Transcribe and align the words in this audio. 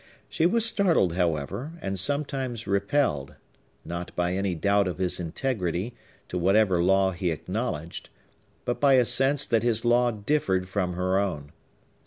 She 0.29 0.47
was 0.47 0.65
startled, 0.65 1.13
however, 1.13 1.73
and 1.79 1.99
sometimes 1.99 2.65
repelled,—not 2.65 4.15
by 4.15 4.33
any 4.33 4.55
doubt 4.55 4.87
of 4.87 4.97
his 4.97 5.19
integrity 5.19 5.93
to 6.27 6.39
whatever 6.39 6.81
law 6.81 7.11
he 7.11 7.29
acknowledged, 7.29 8.09
but 8.65 8.79
by 8.79 8.93
a 8.93 9.05
sense 9.05 9.45
that 9.45 9.61
his 9.61 9.85
law 9.85 10.09
differed 10.09 10.67
from 10.67 10.93
her 10.93 11.19
own. 11.19 11.51